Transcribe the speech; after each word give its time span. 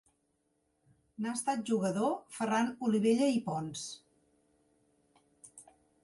N'ha 1.25 1.33
estat 1.39 1.59
jugador 1.71 2.15
Ferran 2.37 2.71
Olivella 2.87 3.27
i 3.33 3.37
Pons. 3.51 3.83